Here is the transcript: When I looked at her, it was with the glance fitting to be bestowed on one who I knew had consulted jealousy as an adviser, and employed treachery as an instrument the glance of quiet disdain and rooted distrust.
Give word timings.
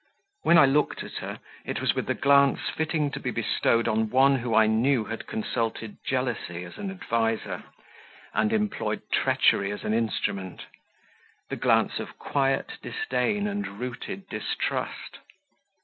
When 0.41 0.57
I 0.57 0.65
looked 0.65 1.03
at 1.03 1.17
her, 1.17 1.39
it 1.63 1.79
was 1.79 1.93
with 1.93 2.07
the 2.07 2.15
glance 2.15 2.69
fitting 2.75 3.11
to 3.11 3.19
be 3.19 3.29
bestowed 3.29 3.87
on 3.87 4.09
one 4.09 4.37
who 4.39 4.55
I 4.55 4.65
knew 4.65 5.05
had 5.05 5.27
consulted 5.27 5.97
jealousy 6.03 6.63
as 6.63 6.79
an 6.79 6.89
adviser, 6.89 7.65
and 8.33 8.51
employed 8.51 9.03
treachery 9.13 9.71
as 9.71 9.83
an 9.83 9.93
instrument 9.93 10.65
the 11.51 11.55
glance 11.55 11.99
of 11.99 12.17
quiet 12.17 12.79
disdain 12.81 13.45
and 13.45 13.77
rooted 13.79 14.27
distrust. 14.27 15.19